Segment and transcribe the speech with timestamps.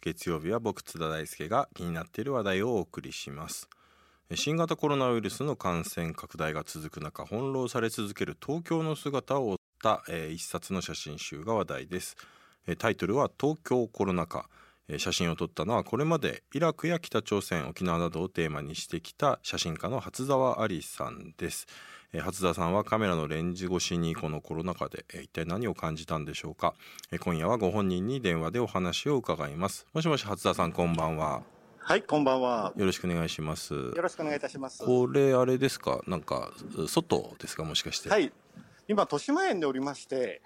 [0.00, 3.68] 月曜日は僕津田大輔が気になっている話題をお送りします。
[4.36, 12.16] 新型コロナウイルスの感染拡大が続く中翻弄され続ける東京の姿を追った、えー一冊の写真集が話題です。
[12.78, 14.48] タイトルは東京コロナ禍。
[14.98, 21.66] 写真を撮ったのはこれまでイラクや北朝鮮沖縄などをテーマにしてきた写真家の初沢ありさんです。
[22.14, 26.74] えー初沢さんはカメラのレンズ越しにこのコロナ禍でえー一体何を感じたんでしょうか？
[27.10, 29.86] えー今夜はご本人に電話でお話を伺います。
[29.92, 31.42] もしもし初沢さんこんばんは。
[31.78, 32.72] はい、こんばんは。
[32.76, 33.74] よろしくお願いします。
[33.74, 34.84] よろしくお願いいたします。
[34.84, 36.00] これあれですか？
[36.06, 36.52] なんか
[36.86, 37.64] 外ですか？
[37.64, 38.08] もしかして。
[38.08, 38.32] はい、
[38.86, 40.40] 今豊島園でおりまして、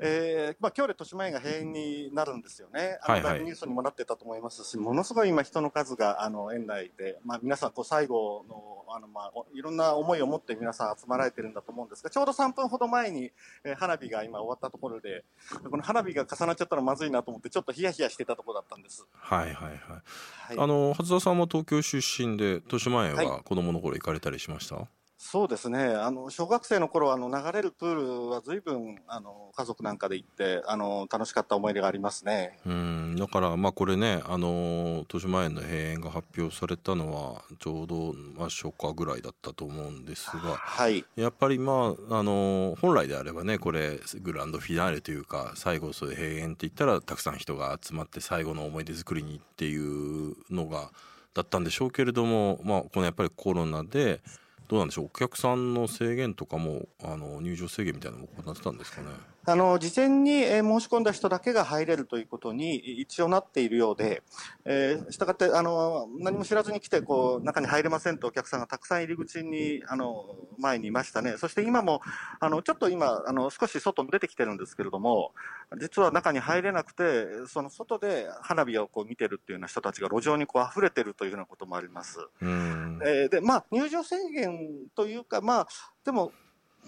[0.00, 2.98] えー、まあ今日で豊島園が閉園になるんですよね。
[3.02, 13.32] あのニュースにもなってたと思いますし、ものすごい今人の数があの園内で、まあ皆さんこう最後のあのまあおいろんな思いを持って皆さん集まられてるんだと思うんですが、ちょうど3分ほど前に、
[13.64, 15.24] えー花火が今終わったところで、
[15.70, 19.06] この花火が重なっちゃったらまずいなと思ってちょっとヒヤヒヤしてたところだったんです。
[19.12, 20.58] はいはいはいはい。
[20.58, 24.88] あの初沢さんも東京出身で豊島園はは子供の頃行かれたりしました、
[25.18, 25.80] そうですね。
[25.80, 32.58] あの、小学生の頃、あの、流れるプールは随分、あの、家族なんかで行って、あの、楽しかった思い出がありますね。
[32.64, 41.04] うんだからまあこれねあの豊島園の閉園が発表されたのはちょうど、まあ、初夏ぐらいだったと思うんですがはい。
[41.16, 50.90] やっぱりまああの本来であればねこれグランドフィナーレというか最後それ閉園って言ったらたくさん人が集まって最後の思い出作りにっていうのが
[51.34, 54.20] だったんでしょうけれどもまあこのやっぱりコロナで
[54.68, 55.06] どうなんでしょう？
[55.06, 59.16] お客さんの制限とかもあの入場制限みたいなのも行ってたんですかね？
[59.48, 64.22] あの、事前にえー申し込んだ人だけが入れるということに一応なっているようで、
[64.66, 71.36] えー、したがって、あの、何も知らずに来て、こう、中に入れませんとお客さんがたくさん入り口に、あの、前にいましたね。
[71.38, 72.02] そして今も、
[72.40, 75.32] あの、ちょっと今、あの、少し外に出てきてるんですけれども、
[75.80, 82.18] 実は中に入れなくて、その外で花火をこう見てるっていうような人たちが路上にこう溢れてるというようなこともあります。
[82.42, 85.68] うんえーで、まあ、入場制限というか、まあ、
[86.04, 86.32] でも、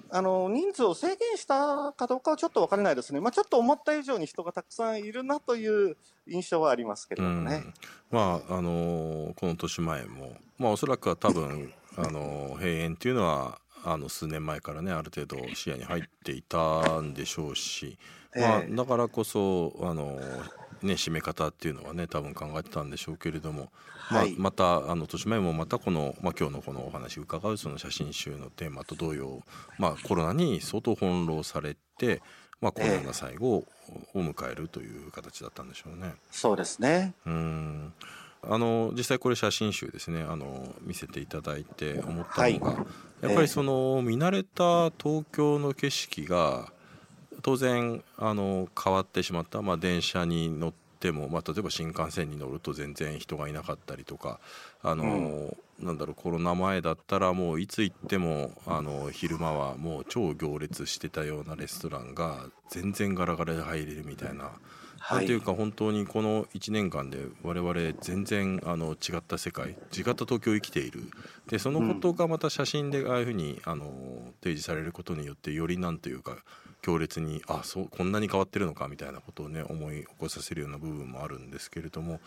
[0.09, 3.21] あの、人数を制限したかどうかはちょっとわからないですね。
[3.21, 5.97] まあ、ちょっと思った以上に人がたくさんいるなという
[6.27, 7.65] 印象はありますけれどもね。
[8.10, 17.99] まああのこの豊島園もまあおそらくは多分 あの閉園っていうのはあの数年前からねある程度視野に入っていたんでしょうし、
[18.34, 20.19] まあ、ええだからこそあの、
[20.82, 24.30] ね、締め方っていうのはね多分考えてたんでしょうけれども、はい。
[24.32, 29.42] まあ、またあの豊島園もまたこの、まあ、今日のこのお話伺うその写真集のテーマと同様、
[29.78, 32.22] まあ、コロナに相当翻弄されて、
[32.60, 33.66] まあ、コロナが最後を
[34.14, 36.14] 迎えるという形だったんでしょうね。
[36.30, 37.14] そうですね。
[37.26, 37.92] うん。
[38.42, 42.86] あの実際これ写真集ですねあの見せていただいて思ったのが、はい。
[43.20, 46.72] やっぱりその見慣れた東京の景色が
[47.43, 54.41] 当然あの変わってしまった、まあ、電車に乗っても、まあ、例えば新幹線に乗ると全然人がいなかったりとか
[54.83, 64.53] あの、なんだろうコロナ前だったらもういつ行ってもあの昼間はもう超行列してたようなレストランが全然ガラガラで入れるみたいな。
[65.09, 71.05] なんていうか本当にこの1年間で我々全然あの違った世界違った東京を生きている。
[71.49, 73.87] でそのことがまた写真でああいうふうにあの
[74.43, 76.37] 提示されることによってよりなんというか
[76.83, 82.21] 強烈にあそうこんなに変わってるのかみたいなことをね思い起こさせるような部分もあるんですけれども、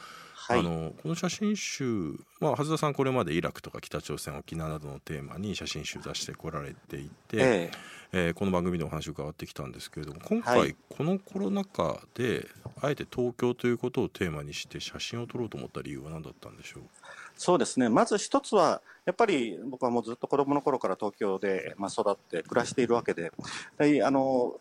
[0.47, 0.59] はい。
[0.59, 7.71] あのこの写真集、まあ、初田さんこれまでイラクとか北朝鮮沖縄などのテーマに写真集出してこられていて、ええ
[8.15, 12.47] えーこの番組でお話を伺ってきたんですけれども今回、はいこのコロナ禍で
[12.79, 16.83] あえて東京ということをテーマにして写真を撮ろうと思った理由は何だったんでしょう？
[17.35, 17.89] そうですね。
[17.89, 23.31] まず一つは、やっぱり僕はもうずっと子供の頃から東京で、まあ、育って暮らしているわけで、
[23.79, 24.59] であの、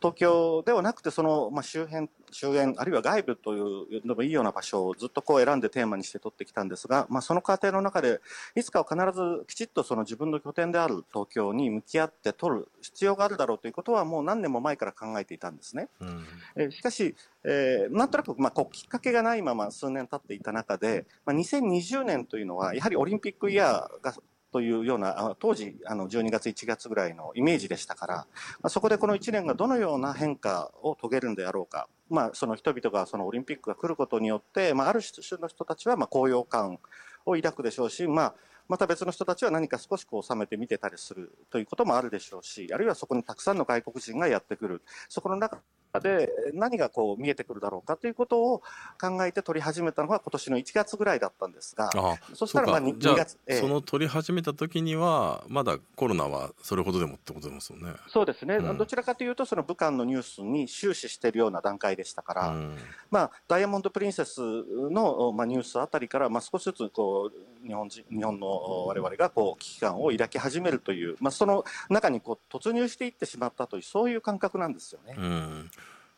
[0.00, 8.20] 東京ではなくて、その、まあ、周辺、周辺、あるいは外部というでもいいような場所をずっとこう選んでテーマにして撮ってきたんですが、まあ、その過程の中で、
[8.54, 15.88] いつかは必ずきちっとその自分の拠点である東京に向き合って撮る必要があるだろうということはもう何年も前から考えていたんですね。
[16.00, 16.24] うん
[16.56, 17.14] えーしかし、
[17.44, 24.14] えーなんとなく、まあ、こうきっかけがないまま数年経っていた中で、まあ、2020年というのは、やはりオリンピックイヤーが
[24.56, 28.24] というような、当時、あの12月、1月ぐらいのイメージでしたから、ま
[28.62, 36.78] あ、そこでこの1年がどのような変化を遂げるんであろうか、まあ、その人々がそのオリンピックが来ることによって、まあ、ある種の人たちはまあ高揚感
[37.26, 38.34] を抱くでしょうし、まあ、
[38.66, 44.80] また別の人たちは何か少しこう収めて見てたりするということもあるでしょうし、あるいはそこにたくさんの外国人がやってくる。
[45.10, 45.58] そこの中
[45.96, 48.62] 中で何がこう見えてくるだろうかということを
[49.00, 51.90] 考えて撮り始めたのが今年の1月ぐらいだったんですが
[52.34, 57.92] そしたらまあ 2, 2月、ええ、その撮り始めた時にはまだコロナはそれほどでもってことですよね。
[58.08, 62.76] そうですね、うん、どちらかというとその武漢のニュースに終始しているような段階でしたから、うん、
[63.10, 75.14] まあ、ダイヤモンド・プリンセスの、まあ、ニュースあたりから、まあ、少しずつこう日本人日本の我々がこう危機感を抱き始めるという、まあ、その中にこう突入していってしまったというそういう感覚なんですよね。
[75.18, 75.70] うん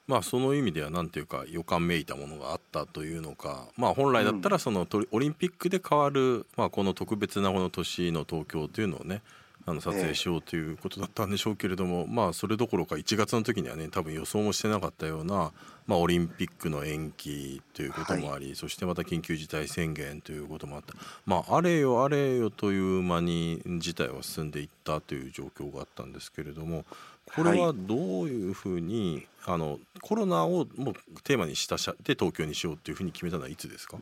[0.09, 9.23] まあその意味では何ていうか予感めいたものがあったというのか、まあ、本来だったらそのオリンピックで変わる、まあ、この特別なこの年の東京というのをね
[9.67, 15.53] あの撮影しようということだったんでしょうけれども、まあそれどころか1月の時にはね多分予想もしてなかったような、
[15.87, 20.95] まあ、オリンピックの延期ということもあり、はい、そしてまた緊急事態宣言ということもあった、
[21.27, 26.87] まあ、あれよあれよという間に事態は進んでいったという状況があったんですけれども
[27.35, 33.99] これはどういうふうに、はい、あのコロナをもうテーマにしたで東京にしようというふうに決めたのはいつですか？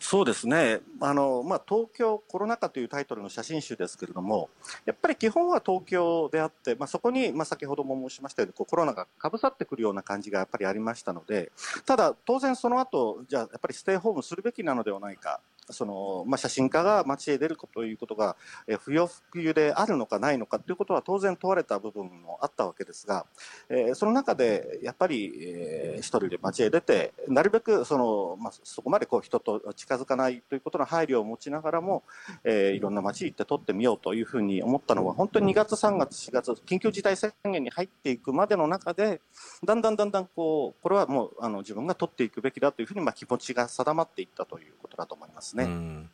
[0.00, 0.80] そうですね。
[1.00, 4.48] あの、まあ、東京コロナ禍というタイトルの写真集ですけれども
[4.84, 11.52] やっぱり基本は東京であって、まあ、そこに、まあ、先ほども申しましたようにこうコロナがかぶさってくるような感じがやっぱりありましたので
[11.86, 15.40] ただ当然その後じゃあやっぱりステイホームするべきなのではないか
[15.70, 18.36] その、まあ、写真家が街へ出るということが、
[18.80, 23.26] 不要不急であるのかないのかということは当然問われた部分もあったわけですが、
[23.68, 32.02] えー、その中でやっぱり、えー、一人で街へ出てなるべくその、まあ、そこまでこう人と近づかないということの配慮を持ちながらも、
[32.44, 39.20] えー、いろんな街行って撮ってみようというふうに思ったのは本当に2月3月4月緊急事態宣言に入っていくまでの中で
[39.64, 45.53] だんだんだんだんこうこれはもうあの自分が撮っていくべきだというふうに、まあ、気持ちが定まっていったということだと思います。
[45.54, 46.08] ね。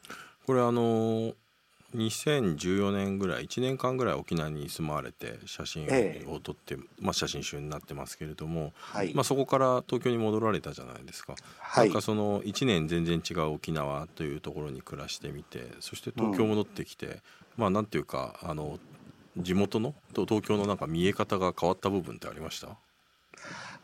[0.46, 1.34] これあの
[1.96, 5.88] 2014年ぐらい1年間ぐらい沖縄に住まわれて写真
[6.28, 17.20] を撮って、ええ、まあ、写真集になってますけれども、はい、まあ、そこから東京に戻られたじゃないですか、はい、なんかその1年全然違う沖縄というところに暮らしてみてそして東京戻ってきて、うん、
[17.56, 18.78] まあなんていうかあの
[19.36, 22.68] 地元の東京のなんか見え方が変わった部分ってありました？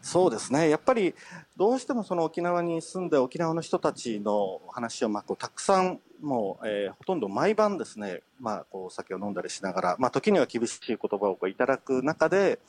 [0.07, 0.69] そうですね。
[0.69, 1.17] やっぱり
[1.57, 12.61] どうしてもその沖縄に住んで沖縄の人たちの話をまあこうたくさんもう、え、ほとんど毎晩ですね、まあ、こう酒を飲んだりしながら、まあ、時には厳しい言葉をこういただく中で、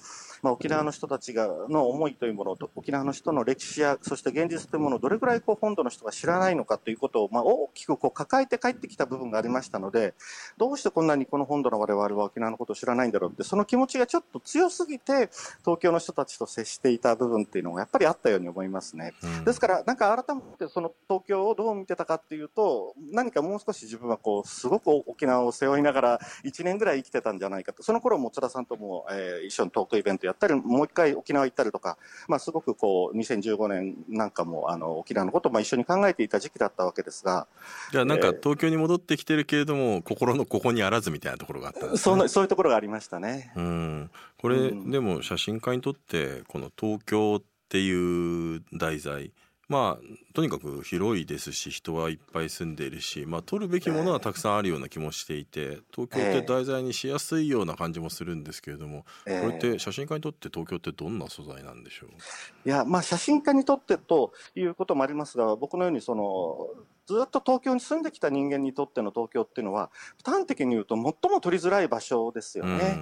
[0.42, 10.13] まあ、沖縄の人たちがの思いというものと沖縄の人の歴史やそして現実というものをどれくらいこう本土の人が知らないのかということを、まあ、大きくこう抱えて帰ってきた部分がありましたので
[10.57, 15.30] どうしてこんなにこの本土の我々は沖縄のことを知らないんだろうってその気持ちがちょっと強すぎて
[15.60, 19.13] 東京の人たちと接していた部分っていうのがやっぱりあったように思いますね。
[19.24, 31.97] うん、ですからなんか改めてその東京をどう見てたかっていうと何かもう少し自分はこうすごく沖縄を背負いながら1年ぐらい生きてたんじゃないかとその頃も津田さんとも、えー、一緒にトークイベントやったりもう一回沖縄行ったりとか、
[32.27, 37.47] まあ、すごくこう2015年なんかもあの沖縄のことも一緒に考えていた時期だったわけですが
[37.91, 43.51] じゃあなんか東京に戻ってきてるけれども、えー、心のここにあらずみたいなところがあったんです、ね、そそういうところがありましたね。
[43.56, 44.12] うん。
[44.39, 49.31] これ、うん、でも写真家にとってこの東京っていう題材
[49.69, 62.10] まあとにかく広いですし人はいっぱい住んでいるし、まあ、取るべきものはたくさんあるような気もしていて東京って題材にしやすいような感じもするんですけれども、これって写真家にとって東京ってどんな素材なんでしょう？
[62.66, 66.68] いや、まあ、写真家にとってということもありますが僕のようにその
[67.06, 69.90] ずっと東京に住んできた人間にとっての東京っていうのは
[70.24, 73.00] 端的に言うと最も撮りづらい場所ですよね。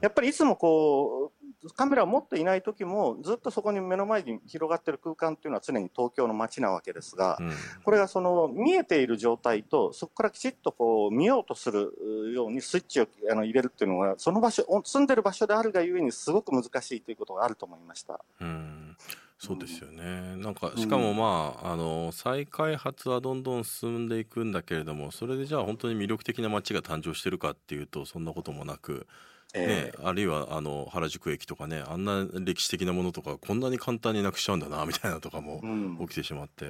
[0.00, 7.52] やっぱりいつもこうカメラを持っていない時もずっとそこに目の前に広がっている空間っていうのは常に東京の街なわけですが、うん、
[7.84, 18.20] これがその見えている状態とそこからきちっとこう見ようとするようにスイッチをあの入れるっていうのがその場所住んでる場所であるがゆえにすごく難しいということがあると思いました。
[18.40, 18.96] うん。
[19.38, 29.06] そうですよね、なんかしかもまあ,、あの再開発はどんどん進んでいくんだけれどもそれでじゃあ本当に魅力的な街が誕生してるかっていうとそんなこともなく
[29.54, 35.62] ね、あるいはあの原宿駅とかねあんな歴史的なものとかこんなに簡単になくしちゃうんだな みたいなとかも
[36.00, 36.66] 起きてしまって、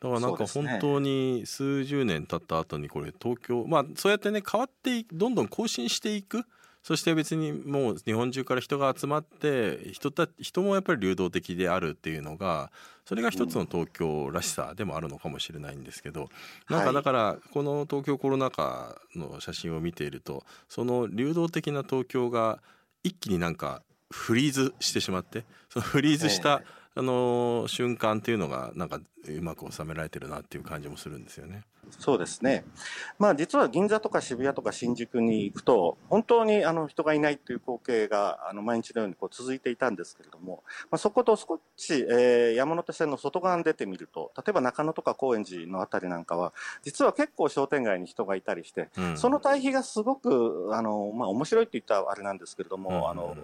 [0.00, 6.44] だからなんか本当に数十年経った後にこれ東京まあそうやってね変わってどんどん更新していく
[6.84, 12.70] そして別にもう日本中から人が集まって人た人もやっぱり流動的であるっていうのが
[13.06, 16.28] それが一つの東京らしさでもあるのかもしれないんですけど、
[16.68, 22.60] なんかだからこの東京コロナ禍の写真を見ているとその流動的な東京が
[23.02, 26.62] 一気になんかフリーズしてしまってそのフリーズした、
[26.94, 31.64] あの瞬間っていうのがなんかうまく収められてるなっていう感じもするんですよね。
[31.90, 32.64] そうですね。
[33.18, 46.52] まあ実は銀座とか渋谷とか新宿に行くと、本当にあの人がいないという光景があの毎日のようにこう続いていたんですけれども、まあ、そこと少し、えー、山手線の外側に出てみると、例えば中野とか高円寺のあたりなんかは、
[46.82, 53.36] 実は結構商店街に人がいたりして、うん、その対比がすごく、あの、まあ面白いって言ったらあれなんですけれども、うん、あの、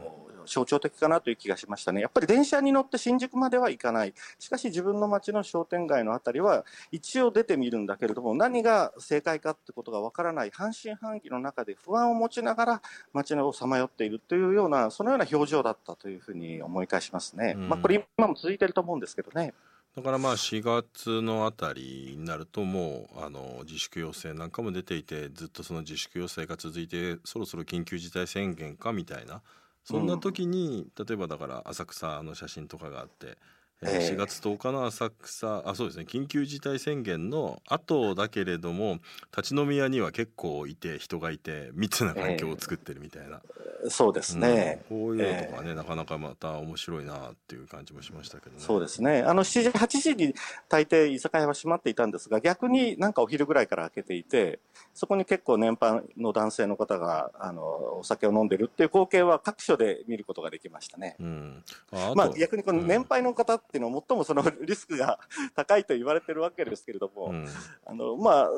[0.46, 2.00] 象徴的かなという気がしましたね。
[2.00, 4.14] やっぱり電車に乗って新宿までは行かない。
[4.38, 17.54] しかし自分の街の商店街のあたりは一応出てみるんだけれども、何が正解かってことがわからない半信半疑の中で不安を持ちながら街をさまよっているというような、そのような表情だったというふうに思い返しますね。
[17.56, 19.54] うん、まあこれ今も続いてると思うんですけどね。
[19.96, 29.42] だからまあ4月のあたりになるともうあの自粛要請なんかも出ていてずっとその自粛要請が続いてそろそろ緊急事態宣言かみたいな
[29.84, 33.36] そんな時に、うん、例えばだから浅草の写真とかがあって、えー、
[33.82, 36.04] 4月10日の浅草あそうですね。
[36.06, 38.98] 緊急事態宣言の後だけれども
[39.34, 48.56] 立ち飲み屋には結構いて人がいて密な環境を作ってるみたいな、えー、そうですね、うん、こういうのとかね、えー、なかなかまた面白いなっていう感じもしましたけどね。
[48.58, 49.22] そうですね。
[49.22, 50.34] あの7時8時に
[50.68, 54.60] 大抵居酒屋は閉まっていたんですが逆になんかお昼ぐらいから開けていて
[54.94, 57.62] そこに結構年配の男性の方があの
[58.00, 65.18] お酒を飲んでるっていう光景は各所で見ることができましたね、うん、あまあ逆にこの年配の方っていうのは最もその リスクが
[65.54, 67.48] 高いと言われてるわけですけれども、うん、
[67.86, 68.48] あのまあ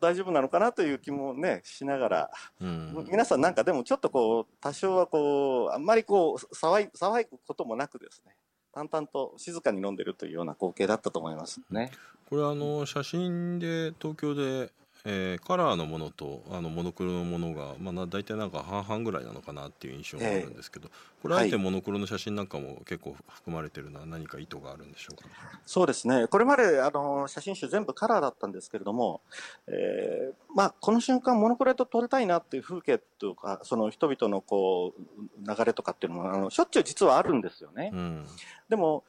[0.00, 2.30] 大丈夫なのかなという気もねしながら、
[2.60, 8.34] うん、皆さんなんかでもちょっとこう多少はこうあんまりこう騒い騒ぐこともなくですね
[8.72, 11.92] 淡々と静かに飲んでるというような光景だったと思いますね。
[12.28, 14.72] これあの写真で東京で
[15.06, 25.28] えー、カラーのものとあのモノクロのものが、まあ、大体なんか半々ぐらいなのかなっていう印象があるんですけど、えー、これあえてモノクロの写真なんかも結構含まれてるのは何か意図があるんでしょうか、
[25.66, 26.26] そうですね。
[26.28, 29.20] これまであの写真集全部カラーだったんですけれども、
[29.66, 37.90] えーまあ、この瞬間モノクロで撮りたいなっていう風景というかその人々のこう流れとかっていうのはあのしょっちゅう実はあるんですよね。
[37.92, 38.26] うん、
[38.70, 39.04] でも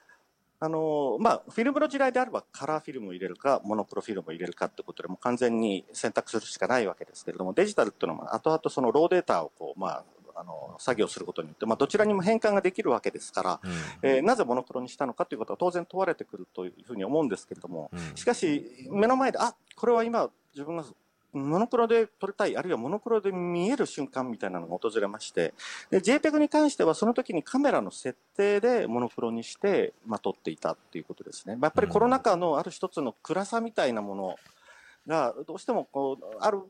[0.66, 10.04] あのまあ、フィルムの時代であればカラーフィルムを入れるかモノクロフィルムを入れるかってことでも完全に選択するしかないわけですけれどもデジタルっていうのは後々そのローデータをこう、まあ、
[10.36, 13.68] あの作業することによって、まあ、どちらにも変換ができるわけですから、う
[14.08, 20.84] ん、えー、なぜモノクロにしたのかということは当然問われてくるというふうに思うんですけれども、うん、しかし目の前であこれは今自分が
[21.38, 25.54] モノクロで撮りたい、あるいはモノクロで見える瞬間みたいなのが訪れまして、
[25.90, 31.56] で、JPEG に関してはその時にカメラの設定でモノクロにして、まあ、撮っていたっていうことですね。
[31.56, 34.36] まあ、やっぱりコロナ禍のある一つの暗さみたいなもの
[35.08, 36.62] が、どうしてもこう、ある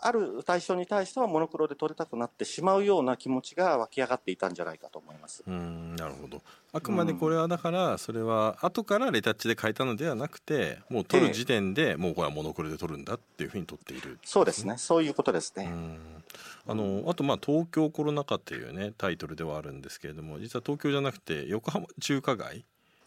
[0.00, 5.44] ある対象に対してはモノクロで撮りたくなってしまうような気持ちが湧き上がっていたんじゃないかと思います。
[5.46, 6.42] うんなるほど
[6.72, 15.70] あくまでこれはだからそれは後からレタッチで書いたのではなくてもう撮る時点でもうこれはモノクロで撮るんだっていうふうに撮っている、そうですねそういうことですね。
[16.66, 22.64] あのあとまあ東京コロナ禍っていうねタイトルではあるんですけれども実は東京じゃなくて横浜中華街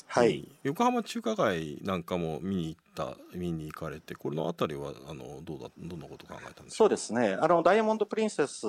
[0.08, 7.38] はい、横浜中華街なんかも見に行った見に行かれてこれのあたりはあのどうだどんなことを考えたんですかそうですね。
[7.40, 8.66] あのダイヤモンド・プリンセス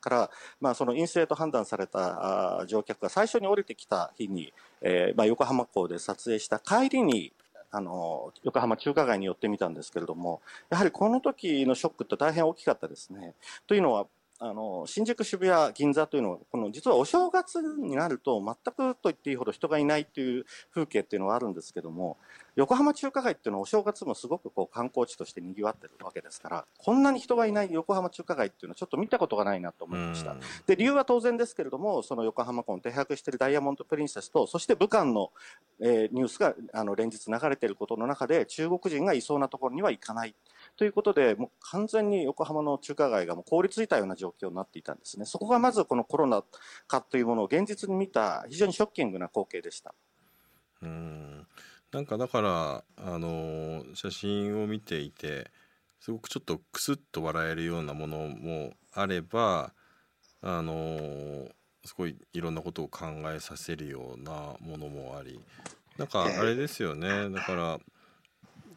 [0.00, 4.52] から、まあ、その陰性と判断されたあ乗客が最初に降りてきた日に、
[4.82, 7.32] えーまあ、横浜港で撮影した帰りに
[7.70, 13.34] あの横浜中華街に寄ってみたんですけれどもやはりこの時のショックって大変大きかったですね。
[13.66, 14.06] というのは
[14.40, 22.16] あの新宿、渋谷、銀座というのはこの実はお正月になると全くと言っていいほど人がいないという風景っていうのはあるんですけども
[22.56, 30.36] 横浜中華街っていうのはお正月もすごくこう観光地として賑わってるわけですからこんなに人がいない横浜中華街っていうのはちょっと見たことがないなと思いました。
[30.66, 35.30] で理由は当然ですけれどもその横浜港に停泊しているダイヤモンド・プリンセスとそして武漢の、
[35.80, 40.34] えー、ニュースがあの連日流れていることの中で中国人がいそうなところには行かない
[40.76, 45.24] ということで、もう完全に横浜の中華街がもう凍りついたような状況になっていたんですね。
[45.24, 46.42] そこがまずこのコロナ
[46.88, 49.94] 禍というものを現実に見た非常にショッキングな光景でした。
[50.82, 51.46] うん
[51.92, 55.50] なんかだからあの写真を見ていて
[56.00, 59.72] すごくちょっとクスッと笑えるようなものもあれば
[60.42, 61.48] あの
[61.84, 65.40] すごいいろんなことを考えさせるようなものもあり
[65.96, 67.78] なんかあれですよね、だから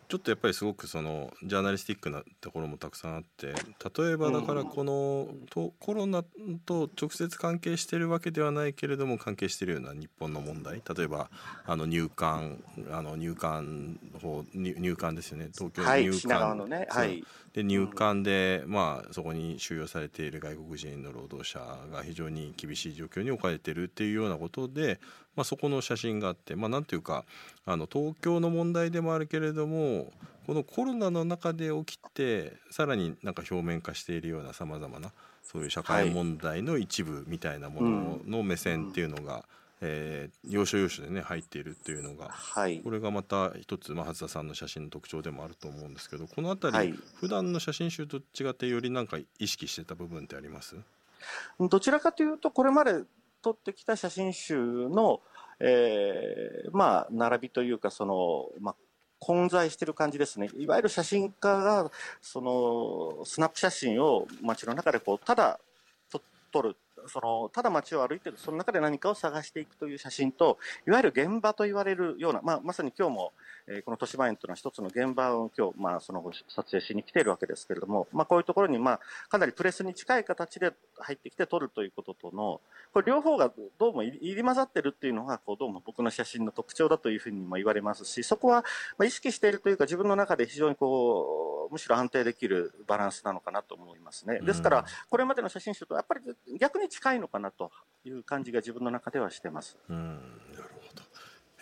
[0.07, 6.23] ちょっとやっぱりすごくそのジャーナリスティックなところもたくさんあって例えばだからこのとコロナ
[6.65, 10.81] と直接関係してるわけではないけれども関係してるような日本の問題。
[10.95, 11.29] 例えば
[11.65, 15.49] あの入管あの入管法入管ですよね。
[15.53, 15.87] 東京入
[16.21, 16.87] 管、はいね。
[16.89, 17.23] はい、
[17.57, 21.59] で入管で、まあ、そこに収容されている外国人の労働者
[21.91, 24.99] が非常に厳しい状況に置かれているっていうようなことで
[25.35, 27.23] まあ、そこの写真があってまあなんていうか
[27.65, 30.11] あの東京の問題でもあるけれども
[30.47, 35.11] このコロナの中で起きてさらになんか表面化しているようなさまざまな
[35.43, 39.45] そういう社会問題の一部みたいなものの目線っていうのが、
[39.79, 50.75] えー、要所要所でね入っているっていうのが、はい、これがまた一つ、まあ、初田さんの写真の特徴でもあると思うんですけどこの辺り、はい、普段の写真集と違ってよりなんか意識してた部分ってあります？
[51.59, 53.03] どちらかというとこれまで
[53.43, 55.21] 撮ってきた写真集の、
[55.59, 58.75] えー、まあ並びというかその、まあ、
[59.19, 60.49] 混在してる感じですね。
[60.57, 61.91] いわゆる写真家が、
[62.21, 65.59] その、スナップ写真を街の中でこう、ただ
[66.51, 66.75] 撮る。
[67.07, 73.33] その、ただ街を歩いてる、その中で何かを探していくという写真と、いわゆる現場と言われるような、まあ、まさに今日も、
[73.67, 82.61] えー、この豊島園というのは一つの現場を今日、まあ、その後撮影しに来ているわけですけれども、まあ、こういうところに、まあ、かなりプレスに近い形で入ってきて撮るということとの、
[82.93, 88.63] これ両方がどうも入り混ざってるっていうのが、こう、どうも僕の写真の特徴だというふうにも言われますし、そこは、
[88.97, 94.39] まあ、意識しているというか、自分の中で非常にこう、むしろ安定できるバランスなのかなと思いますね。
[94.39, 96.21] ですから、これまでの写真集とやっぱり
[96.57, 97.71] 逆に近いのかなと
[98.05, 99.77] いう感じが自分の中ではしてます。
[99.89, 100.15] うん、
[100.53, 100.76] なるほど。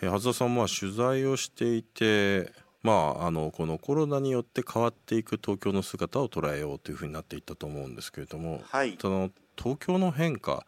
[0.02, 10.64] え、はずさんは取材をしていて、まあ、あのこのコロナによって変わっていく東京の姿を捉えようというふうになっていったと思うんですけれども、はい、その東京の変化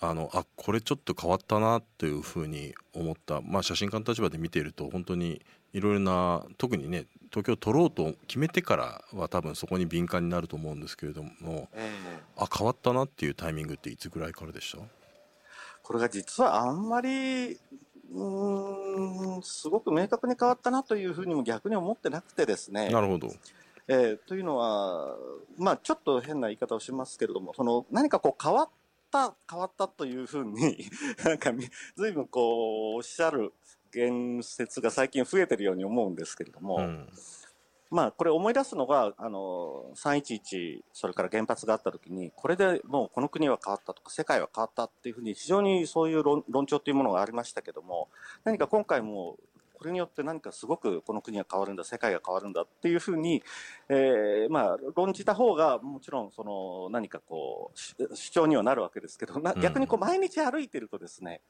[0.00, 5.40] あのあこれちょっと変わったなというふうに思った、まあ、写真家の立場で見ていると本当に
[5.72, 14.78] いろいろな特にね東京を撮ろうと決めてからは多分そこに敏感になると思うんですけれども、えー、あ変わったなっていうタイミングっていつぐらいからでした？
[15.82, 17.58] これが実はあんまり
[18.12, 22.90] うんすごく明確に変わったなというふうにも逆に思ってなくてですね。
[22.90, 23.28] なるほど。
[23.86, 25.16] えー、というのは、
[25.58, 28.68] まあ、ちょっと変な言い方をしますけれども、その何かこう変わっ
[29.10, 30.88] た、変わったというふうに、
[31.24, 31.52] なんか
[31.96, 33.52] ずいぶんこうおっしゃる
[33.92, 37.08] 言説が最近増えてるように思うんですけれども、うん
[37.94, 48.08] まあ、これ思い出すのが、あの、311、それから原発があった時に、これでもうこの国は変わったとか、世界は変わったっていうふうに、非常にそういう論論調というものがありましたけども、
[48.42, 49.36] 何か今回も、
[49.74, 53.44] これによって何かすごくこの国が変わるんだ、世界が変わるんだっていうふうに、
[53.88, 57.70] えー、まあ、論じた方が、もちろん、その、何かこ
[58.00, 61.42] う、主張にはなるわけですけど、逆にこう、毎日歩いてるとですね、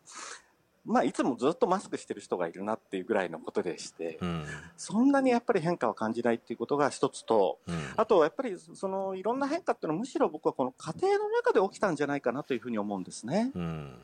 [0.85, 4.45] まあ、いつもずっとマスクしてる人がいるなっていうぐらいのことでして、うん、
[4.77, 13.51] そんなにやっぱり変化は感じないっていうことが一つと、うん、あとやっぱりそのいろんな変化っていうのはむしろ僕はこの家庭の中で起きたんじゃないかなというふうに思うんですね。
[13.55, 13.95] うん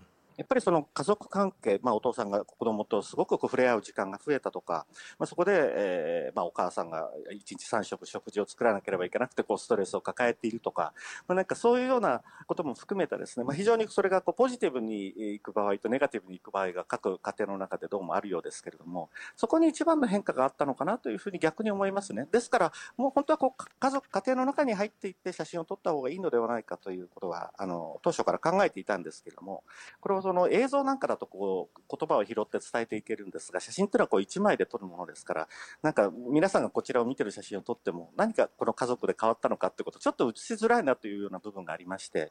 [0.41, 4.87] やっぱりその家族関係、まあ、お父さんが子供とすごくこう触れ合う時間が増えたとか、
[5.19, 10.95] まあ、そこで、えーまあ、お母さんが1日3食食事を作らなければいけなくてこうストレスを抱えているとか、
[11.29, 22.27] まあ、なんかそういうようなことも含めたですね、まあ、非常にそれがこうポジティブにいく場合とネガティブにいく場合が各家庭の中でどうもあるようですけれども、そこに一番の変化があったのかなというふうに逆に思いますね。
[22.33, 29.65] ですから、もう本当はこう家族、家庭の中に入っていって写真を撮った方がいいのではないかということは、あの、当初から考えていたんですけれども、
[30.01, 35.49] これをその映像なんかだとこう言葉を拾って伝えていけるんですが、写真っていうのはこう1枚で撮るものですから、
[35.83, 42.31] なんか皆さんがこちらを見てる写真を撮っても、何かこの家族で変わったのかってこと、ちょっと映しづらいなというような部分がありまして、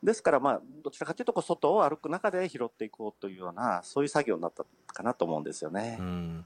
[0.00, 5.96] ですからまあ、どちらかというとこう外を歩く中で拾っていこうというような、そういう作業になったかなと思うんですよね。
[5.98, 6.44] うん。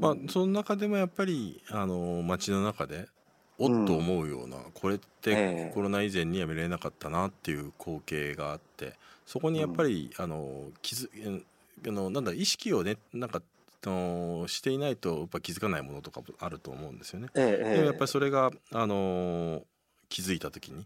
[0.00, 3.06] まあ、その中でもやっぱりあの街の中で
[3.58, 8.94] おっと思うような、うん、これってコロナ以前には見れなかったなっていう光景があって
[9.26, 11.42] そこにやっぱり、うん、あの気づ
[11.86, 13.42] あのなんだ意識をねなんか
[13.82, 17.28] のしていないとやっぱ気づかないものとかあると思うんですよね。
[17.34, 19.62] ええ、でもやっぱりそれがあの
[20.08, 20.84] 気づいた時にや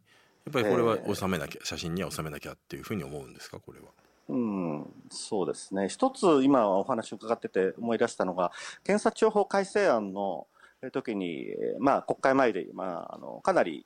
[0.51, 3.61] っぱりこれは収めなきゃ、写真には収めなきゃっていうふうに思うんですか？
[3.61, 3.87] これは。
[4.31, 5.89] うん、そうですね。
[5.89, 8.51] 一つ今お話を伺ってて思い出したのが、
[8.83, 10.47] 検察庁法改正案の
[10.93, 11.47] 時に、
[11.81, 13.85] まあ、国会前で、まあ、あのかなり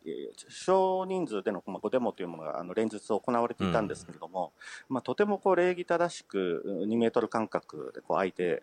[0.48, 4.52] 少人数での、まあ、ごデモというものがあの連日行われていたんですけれども、
[4.88, 8.62] うん、まあ、とてもこう礼儀正しく2メートル間隔でこう相手、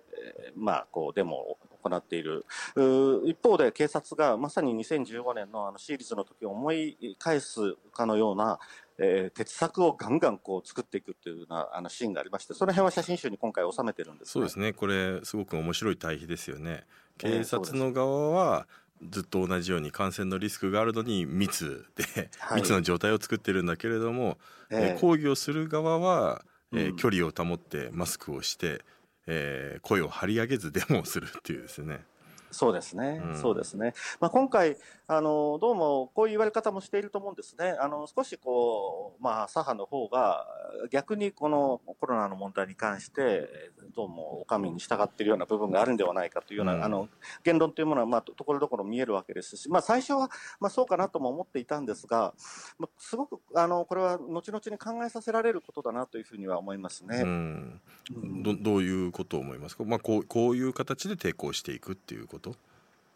[0.55, 2.45] まあ、こうデモを行っている。
[3.25, 8.59] 一方で警察がまさに2015年のあのシーリーズの時を思い返すかのような
[8.99, 14.73] えー、鉄柵をガンガンこう作っていくっていうようなあのシーンがありましてその辺は写真集に今回収めてるんです、ね、そうですね。
[14.73, 16.83] これすごく面白い対比ですよね
[17.19, 18.67] 警察の側は
[19.07, 24.37] ずっと同じように感染のリスクがあるのに密で、はい、密の状態を作ってるんだけれども、
[24.69, 28.81] えー、抗議をする側は、えー、距離を保ってマスクをして、
[29.27, 32.01] えー、声を張り上げずデモをするっていうですね。
[32.51, 33.93] そうですね、うんそうですね。
[34.19, 37.75] まあ、今回、あの、どうもこういう言われ方もしていると思うんですね。
[37.79, 40.45] あの、少しこう、まあ、左派の方が、
[40.91, 43.49] 逆にこのコロナの問題に関して、
[43.95, 47.09] どうもお上に従っているような部分があるんではないかというような、うんあの、
[47.43, 52.33] 言論というものは、まあ、とところどころ見えるわけですし、まあ、最初は、まあ、そうかなとも思っていたんですが、
[52.77, 57.23] まあ、すごく、あの、これは後々に考えさせられることだなというふうには思いますうね。
[57.23, 57.81] ん、うん
[58.43, 62.38] どどういうことを思いますか、まあ、こうこういう形で抵抗していくっていうこと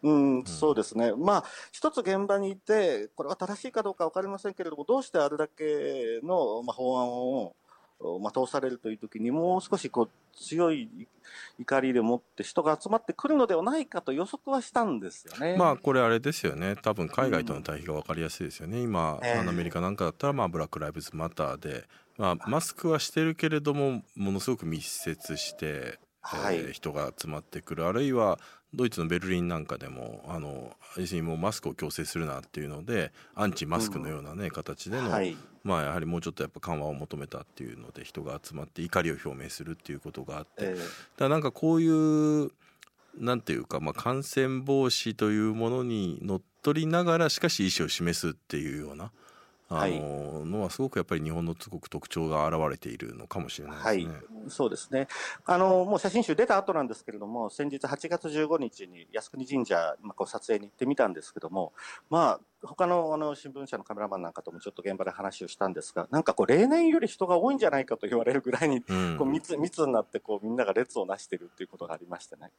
[0.02, 1.12] うん、そうですね。
[1.16, 7.54] まあ、一つ現場にいて、これは正しいかどうかわかりませんけれども、どうしてあれだけの、まあ、法案を、
[8.20, 10.88] まあ、通されるという時に、もう少しこう、強い
[11.58, 15.56] 怒りでもって人が集まってくるのではないかと予測はしたんですよね。
[15.56, 16.76] まあこれあれですよね。
[16.82, 19.38] 多分海外との対比が分かりやすいですよね、今、ええ。
[19.38, 21.84] あのアメリカなんかだったら、まあ、ブラック・ライブズ・マターで、
[22.16, 26.56] まあ、マスクはしてるけれどもものすごく密接して、はい。
[26.56, 27.86] えー人が集まってくる。
[27.86, 28.38] あるいは
[28.74, 35.36] ドイツのベルリンなんかでもあの要するにもうマスクを強制するなっていうのでアンチマスクのようなね、形での、はい。
[35.62, 40.84] まあやはりもうちょっとやっぱ緩和を求めたっていうので人が集まって怒りを表明するっていうことがあって、えだか
[41.18, 42.50] らなんかこういう
[43.18, 49.12] なんていうか、まあ、感染防止というものにのっとりながらしかし意思を示すっていうような
[49.68, 54.12] あののはすごくやっぱり日本のすごく特徴が現れているのかもしれないですね。
[54.12, 55.08] はい、そうですね。
[55.46, 61.72] あの、もう写真集出た後なんですけれども、先日8月15日に靖国神社、まあ、こう撮影に行ってみたんですけども、
[62.10, 72.50] まあ、他のあの新聞社のカメラマンなんかともちょっと現場で話をしたんですが、なんかこう例年より人が多いんじゃないかと言われるぐらいにうんこう密密になってこうみんなが列をなしているっていうことがありましてね。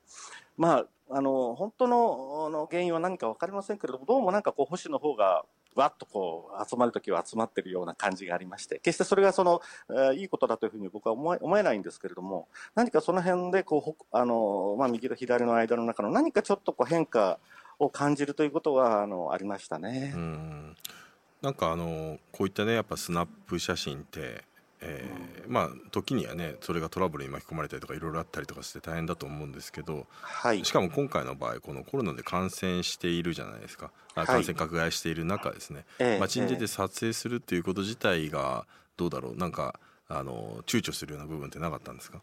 [0.58, 5.44] まあ、あの、本当のあの原因は何か分かりませんけれども、どうもなんかこう保守の方が
[5.76, 17.40] わっとこう集まるときは集まっているような感じがありまして、決してそれがその、えーいいことだというふうに僕は思え思えないんですけれども、何かその辺でこうほあの、まあ、右と左の間の中の何かちょっとこう変化
[17.80, 20.14] を感じるということはあのありましたね。
[20.16, 20.76] うん。
[21.42, 24.44] なんかあのこういったねやっぱスナップ写真って、
[24.82, 30.66] えーまあ時にはねそれがトラブルに巻き込まれたりとかいろいろあったりとかして大変だと思うんですけどはい。
[30.66, 33.92] しかも今回の場合このコロナで感染しているじゃないですか。
[34.16, 34.28] あはい。
[34.28, 38.66] 感染拡大している中ですね、ええ街に出てええ撮影するっていうこと自体が
[38.98, 39.36] どうだろう。
[39.38, 42.22] なんかあの躊躇するような部分ってなかったんですか？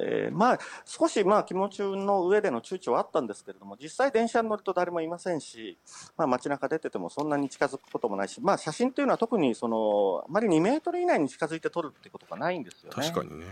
[0.00, 5.78] えーまあ、少しまあ気持ちの上での躊躇はあったんですけれども、実際電車に乗ると誰もいませんし、
[6.16, 12.94] まあ街中出ててもそんなに近づくこともないし、まあ写真というのは特にその、あまり2メートル以内に近づいて撮るってことがないんですよね。
[12.94, 13.46] 確かにね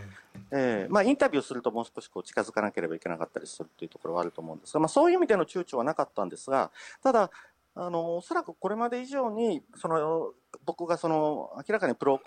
[0.53, 6.71] えーまあインタビューするともう少しこう近づかなければいけなかったりするっていうところはあると思うんですが、まあそういう意味での躊躇はなかったんですが、
[7.03, 7.31] ただ、
[7.79, 10.33] あの、おそらくこれまで以上に、その、
[10.65, 12.21] 僕がその、明らかにプロ、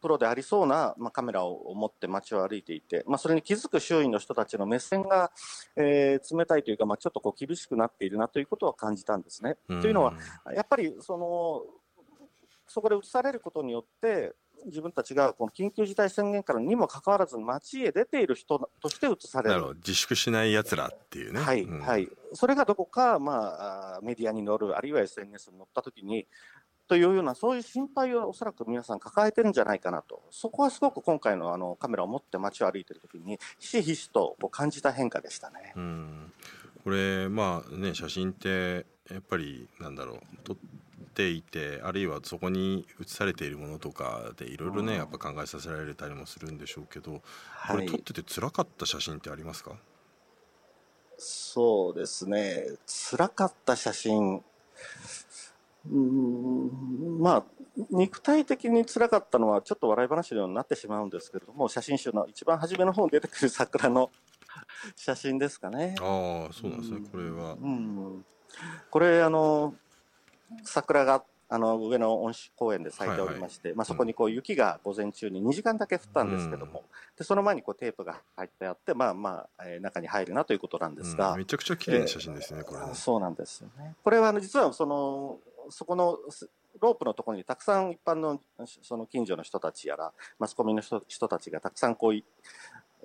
[0.00, 5.30] プロでありそうな、まあ、カメラを持って街を歩いていて、まあ、それに気づく周囲の人たちの目線が、
[5.76, 9.56] えー冷たいというか、まあ、ちょっとこう厳しくなっているなということは感じたんですね。
[9.68, 10.14] というのは、
[10.52, 11.62] やっぱりその、
[12.66, 14.34] そこで映されることによって、
[14.66, 22.08] 自分たちがこの緊急事態宣言からにもかかわらず街へ出ている人として映される自粛しないやつらっていうねはい、うんはい。
[22.34, 26.26] それがどこか、まあメディアに載る、あるいは SNS に載ったときに、
[26.86, 30.22] というような、そういう心配をおそらく皆さん抱えてるんじゃないかなと。
[30.30, 35.72] そこはすごく今回のあのカメラを持って街を歩いてるときに、ひしひしとこう感じた変化でしたね。
[35.76, 36.32] うん
[36.84, 40.56] これまあね写真ってやっぱりなんだろう撮っ
[41.18, 49.72] ていてあるいはそこに写されているものとかでいろいろねうんやっぱ考えさせられたりもするんでしょうけどこはいれ撮ってて辛かった写真ってありますか？
[51.18, 52.64] そうですね。
[53.10, 54.36] 辛かった写真。
[55.90, 57.44] うーんまあ、
[57.90, 64.10] 肉体的に辛かったのはちょっと笑い話のようになってしまうんですけれども、写真集の一番初めの方に出てくる桜の
[64.94, 65.96] 写真ですかね。
[66.00, 68.24] ああそうなんですねこれはうん、
[68.90, 69.74] これあの
[70.64, 76.84] 桜があの上の温室公園で咲いておりまして、まあ、そこにこう雪が午前中に2時間だけ降ったんですけども、
[77.16, 82.88] でその前にこうテープが入ってあって、まあまあえー中に入るなということなんですが、うんめちゃくちゃ綺麗な写真ですねこれね。
[82.92, 83.94] そうなんですよね。
[84.04, 85.38] これはあの実はその
[85.70, 88.40] そこのすロープのところにたくさん一般の
[88.82, 92.24] その近所の人たちやらマスコミの人人たちがたくさんこうい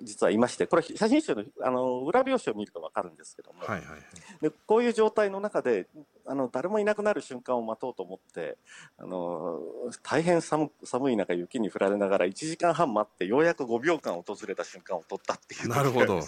[0.02, 4.00] 実はいまして、これ写真集のあの裏表紙を見るとわかるんですけども、はいはいはい。
[4.40, 5.86] でこういう状態の中で
[6.26, 8.56] あの誰もいなくなる瞬間を待とうと思って
[8.98, 9.60] あの
[10.02, 16.20] 大変寒寒い中雪に降られながら1時間半待ってようやく5秒間訪れた瞬間を撮ったっていう、なるほど。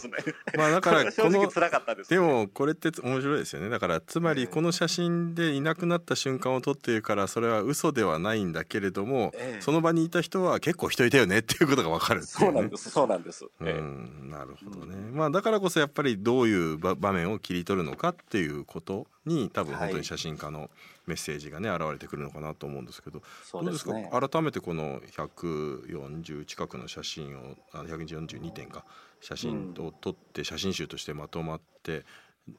[0.56, 3.68] まあだから 正直辛かったです、ね、でもこれって面白いですよね。
[3.68, 12.90] だからつまりこの写真でいなくなった瞬間を撮っているからそれは嘘ではないんだけれども、ええ、その場にいた人は結構人いたよねっていうことが分かる、ね、そうなんです。
[12.90, 20.70] そうなんです、ええ、うんなるほどね、まあだからこそやっぱりどういう場面を切り取るのかっていうことに多分本当に写真家の
[21.06, 23.92] メッセージがね現れてくるのかなと思うんですけど、どうですか？
[24.28, 28.84] 改めてこの140近くの写真をあ142点か
[29.20, 32.04] 写真を撮って写真集としてまとまって、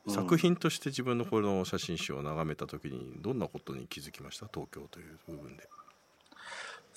[0.05, 4.47] うん、作品として自分のこの写真集を眺めた時にどんなことに気づきました？
[4.53, 5.67] 東京という部分で。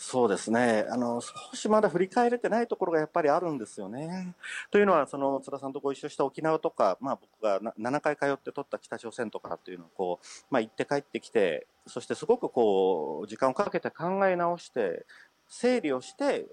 [0.03, 4.35] そうですねあの少しまだ振り返れてないところがやっぱりあるんですよね。
[4.71, 15.05] というのはその津田さんとご一緒した沖縄とか、まあ、僕が7回通って撮った北朝鮮とかっていうのをこう、まあ、行って帰ってきてそしてすごくこう時間をかけて考え直して
[15.51, 16.47] 整理をして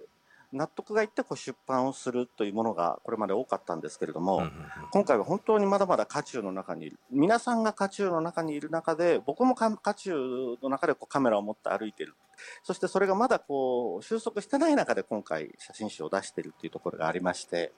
[0.53, 4.53] 納得がいってこう出版をするというものがこれまで多かったんですけれども、うんうんうん、
[4.91, 6.97] 今回は本当にまだまだ渦中の中にいる。
[7.11, 10.13] 皆さんが渦中の中にいる中で僕も渦中
[10.61, 12.15] の中でこうカメラを持って歩いている。
[12.63, 17.73] そしてそれがまだこう収束してない中で今回写真集を出しているというところがありまして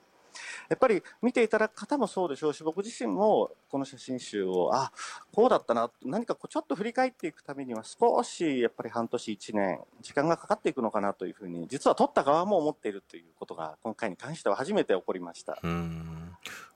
[0.68, 4.92] やっぱり見ていただく方もそうでしょうし、僕自身もこの写真集を、あ、
[5.32, 15.58] こうだったな、何かこうちょっと振り返っていくためには少しやっぱり半年1年、時間がかかっていくのかなというふうに、実は撮った側も思っているということが今回に関しては初めて起こりました。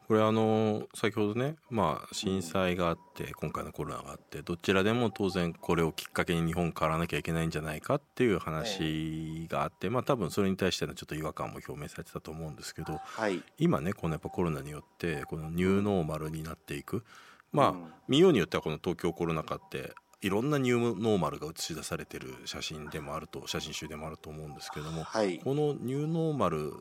[0.07, 17.05] これあの先ほどね、まあ、震災があって今回のコロナがあってどちらでも当然これをきっかけに日本変わらなきゃいけないんじゃないかっていう話があって、まあ多分それに対してのちょっと違和感も表明されてたと思うんですけど、はい、今ねこのやっぱコロナによってこのニューノーマルになっていく。
[17.53, 17.75] まあ、
[18.09, 19.93] 見ようによってはこの東京コロナ禍って
[20.25, 26.73] いろんなニューノーマルが映し出されてる写真でもあると写真集でもあると思うんですけども、はい、このニューノーマル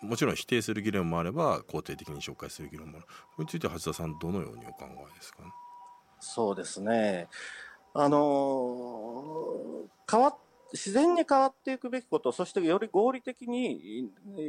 [0.00, 3.06] もちろん否定する議論もあれば肯定的に紹介する議論もある。
[3.06, 5.48] これについて橋田さんどのようにお考えですかね。
[6.20, 7.26] そうですね。
[7.94, 9.54] あの
[10.08, 10.36] 変わ
[10.72, 14.40] 自然に変わっていくべきこと、そしてより合理的に、え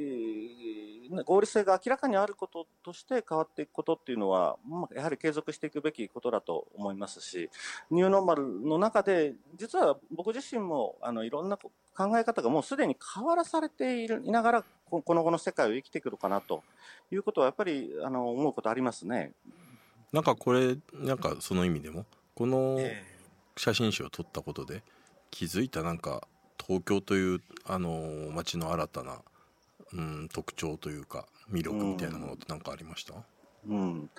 [1.12, 7.50] ー、合理性が明らかにあることとして変わっていくことっていうのは、まあ、やはり継続していくべきことだと思いますし、
[7.92, 11.70] ニューノーマルの中で、実は僕自身もあのいろんな考
[12.18, 16.64] え方がもうすでに変わらされているいながら、この後の世界を生きてくるかなと
[17.12, 19.32] いうことは、やっぱりあの思うことありますね。
[20.12, 22.80] なんかこれ、なんかその意味でも、この
[23.58, 24.82] 写真集を撮ったことで、
[25.36, 26.26] 気づいたなんか
[26.66, 29.18] 東京というあの街の新たな、
[29.92, 33.16] うん、特徴というか魅力みたいなものって何かありました、
[33.68, 34.10] うん、うん、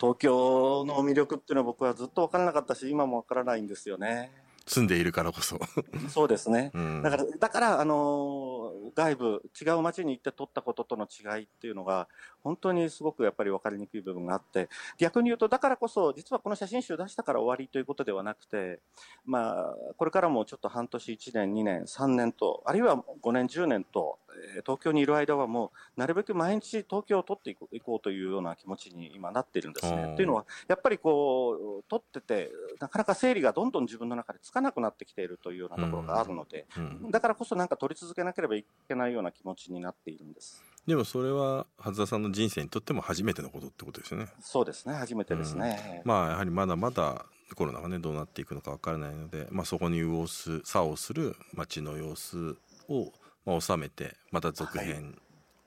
[0.00, 4.30] 東京の魅力っていうのは僕はずっと分からなかったし今も分からないんですよね。
[4.68, 5.58] 住んでいるからこそ。
[6.08, 12.06] そうですね、うん、だからだからあの外部違う街に行って撮ったこととの違いっていうのが
[12.42, 18.80] 本当にすごくやっぱり分かりにくい部分があって逆に言うとだからこそ実はこの写真集出したから終わりということではなくて
[19.24, 24.18] まあこれからもちょっと半年1年2年3年とあるいは5年10年と
[24.64, 30.14] 東京にいる間はもうなるべく毎日東京を撮っていこうというような気持ちに今なっているんですね。
[30.16, 32.50] というのはやっぱりこう撮ってて
[32.80, 36.66] なかなか整理がどんどん自分の中でつかなくなってきているというようなところがあるので、
[37.10, 40.62] だからこそなんか撮り続けなければいけないような気持ちになっているんです。
[40.86, 44.26] でもそれは初田さんの人生にとっても初めてのことってことですよね。
[44.40, 46.02] そうですね初めてですね。
[46.04, 52.56] うん、まあやはりまだまだコロナがねどうなっていくのか分からないので、まあ、そこに右往す左往する街の様子
[52.88, 53.12] を
[53.46, 55.18] まあ、収めてまた続編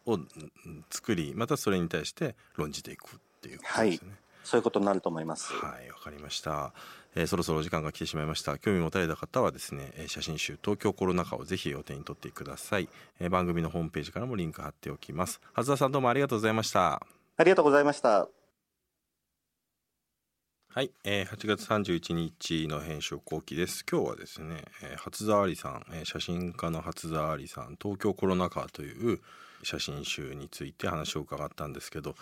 [0.06, 0.20] を
[0.90, 4.10] 作り、はい、またそれに対して論じていくっていうことですね。
[4.10, 5.54] はい、そういうことになると思います。
[5.54, 6.74] はいわかりました。
[7.16, 17.06] えー、そろそろお時間が来てしまいました興味持たれた方はですね写真集東京コロナ禍をぜひお手に取ってください、えー、番組のホームページからもリンク貼っておきますはず田さんどうもありがとうございました
[17.38, 18.28] ありがとうございました
[20.76, 23.86] はい、えー、8月31日の編集後期です。
[23.88, 29.22] 今日はですね、えー、初沢里さん、えー、写真家の初沢里さん、東京コロナ禍という
[29.64, 32.16] 写真集について話を伺ったんですけど、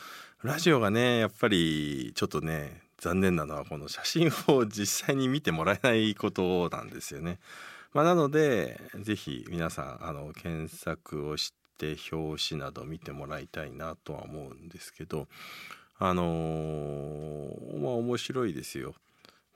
[0.44, 7.40] ラジオがね、やっぱりちょっとね、残念なのはこの写真を実際に見てもらえないことなんですよね。
[7.94, 15.28] まあ、なので、ぜひ皆さん、あの、検索をして表紙など見てもらいたいなとは思うんですけど、
[15.98, 18.96] あのー、まあ面白いですよ。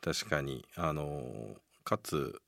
[0.02, 0.65] 確かに。
[0.76, 2.39] あのー、かつ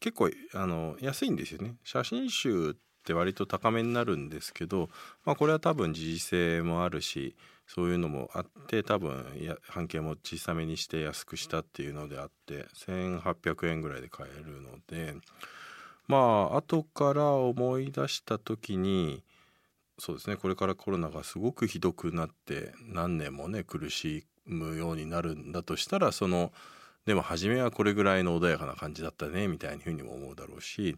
[0.00, 1.76] 結構あの安いんですよね。
[1.84, 4.90] 写真集って割と高めになるんですけど、
[5.24, 7.34] まあ、これは多分時事性もあるし
[7.66, 15.14] そういうのもあって多分や半径も小さめにして安くしたっていうのであって1800円ぐらいで買えるので
[16.08, 19.22] まあ後から思い出した時に
[19.98, 26.52] そうですねこれからコロナがすごくひどくなって何年もね苦しむようになるんだとしたらその
[27.06, 30.96] でも初めはこれぐらいの穏やかな感じだったねみたいなふうにも思うだろうし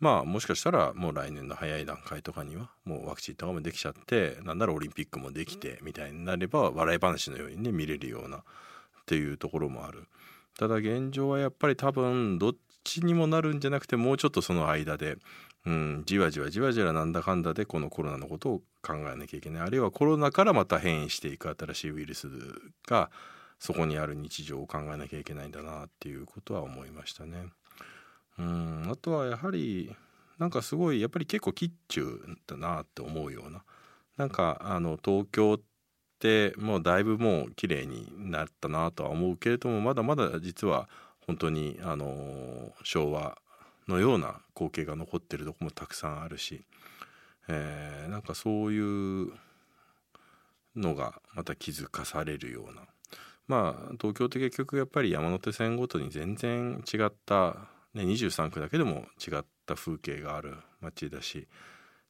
[0.00, 8.40] まあもしかしたらもう来年の早い段階とかにはもうワクチンとかもできちゃってなんならオリンピックもできてみたいになれば笑い話のようにね見れるようなっ
[9.06, 10.06] ていうところもある。
[10.58, 15.16] ただ現状はやっぱり多分どっちにもなるんじゃなくてもうちょっとその間で、
[15.66, 22.28] うん、じわじわじわじわなんだかんだでこのコロナのことを考えなきゃいけないあるいはコロナからまた変異していく新しいウイルス
[22.88, 23.10] が
[23.58, 27.46] そこにある日常を考えなきゃいけないんだなっていうことは思いましたね。
[28.38, 29.94] うんあとはやはり
[30.38, 33.64] なんかすごいやっぱり結構キッチュだなって思うような
[34.16, 35.60] なんかあの東京っ
[36.20, 40.88] てもうだいぶもう綺麗になったなとは思うけれどもまだまだ実は
[41.26, 43.38] 本当にあの昭和
[43.88, 46.62] のような光景が残ってるとこもたくさんあるし、
[47.48, 49.32] えー、なんかそういう
[50.76, 52.82] のがまた気づかされるような
[53.48, 57.56] まあ東京って結局やっぱり山手線ごとに全然違った
[57.94, 61.48] ね、23区だけでも違った風景がある街だし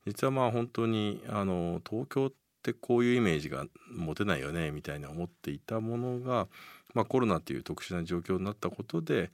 [0.06, 6.48] 実はまあ本当にあの東京ってこういうイメージが持てないよねみたいな思っていたものが、
[6.94, 9.30] まあ、コロナっていう特殊な状況になったことで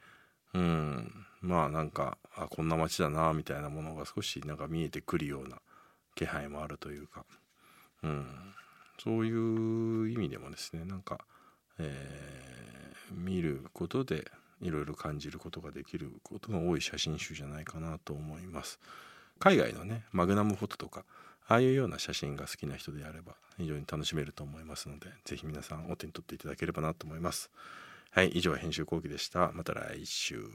[0.52, 5.58] うんまあなんかあこんな街だなみたいなものが少しなんか見えてくるような
[6.14, 7.24] 気配もあるというか、
[8.02, 8.26] うん、
[9.02, 11.18] そういう意味でもですねなんか、
[11.78, 18.78] えー、見ることでいろいろ感じることができることが多い写真集じゃないかなと思います。
[19.38, 21.04] 海外のねマグナムフォトとか
[21.46, 27.50] ああいうような写真が好きな人であれば非常に楽しめると思いますので是非皆さんお手に取っていただければなと思います。
[28.10, 29.50] はい以上編集後期でした。
[29.52, 30.48] また来週。